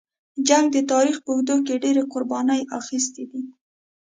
[0.47, 3.41] جنګ د تاریخ په اوږدو کې ډېرې قربانۍ اخیستې دي.